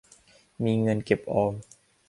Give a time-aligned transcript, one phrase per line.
[0.63, 1.53] มีเงินเก็บเงินออม